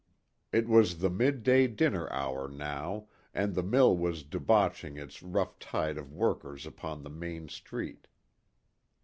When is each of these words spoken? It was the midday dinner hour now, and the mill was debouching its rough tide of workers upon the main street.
It 0.51 0.67
was 0.67 0.97
the 0.97 1.11
midday 1.11 1.67
dinner 1.67 2.11
hour 2.11 2.47
now, 2.47 3.05
and 3.35 3.53
the 3.53 3.61
mill 3.61 3.95
was 3.95 4.23
debouching 4.23 4.97
its 4.97 5.21
rough 5.21 5.59
tide 5.59 5.99
of 5.99 6.11
workers 6.11 6.65
upon 6.65 7.03
the 7.03 7.09
main 7.11 7.49
street. 7.49 8.07